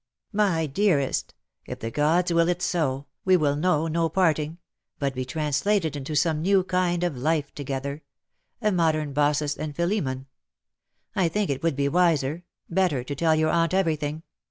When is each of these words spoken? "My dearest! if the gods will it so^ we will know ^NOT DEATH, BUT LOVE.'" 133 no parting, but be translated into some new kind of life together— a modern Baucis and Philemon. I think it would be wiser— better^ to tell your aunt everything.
"My 0.43 0.65
dearest! 0.65 1.35
if 1.67 1.77
the 1.77 1.91
gods 1.91 2.33
will 2.33 2.49
it 2.49 2.57
so^ 2.57 3.05
we 3.23 3.37
will 3.37 3.55
know 3.55 3.83
^NOT 3.83 3.89
DEATH, 3.89 3.93
BUT 3.93 3.97
LOVE.'" 3.97 3.97
133 3.99 4.01
no 4.01 4.09
parting, 4.09 4.57
but 4.97 5.13
be 5.13 5.25
translated 5.25 5.95
into 5.95 6.15
some 6.15 6.41
new 6.41 6.63
kind 6.63 7.03
of 7.03 7.15
life 7.15 7.53
together— 7.53 8.01
a 8.63 8.71
modern 8.71 9.13
Baucis 9.13 9.55
and 9.55 9.75
Philemon. 9.75 10.25
I 11.15 11.27
think 11.29 11.51
it 11.51 11.61
would 11.61 11.75
be 11.75 11.87
wiser— 11.87 12.43
better^ 12.73 13.05
to 13.05 13.13
tell 13.13 13.35
your 13.35 13.51
aunt 13.51 13.75
everything. 13.75 14.23